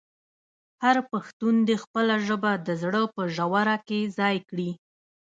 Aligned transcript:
هر 0.83 0.97
پښتون 1.11 1.55
دې 1.67 1.75
خپله 1.83 2.15
ژبه 2.27 2.51
د 2.67 2.69
زړه 2.81 3.01
په 3.15 3.23
ژوره 3.35 3.77
کې 3.87 3.99
ځای 4.17 4.35
کړي. 4.49 4.71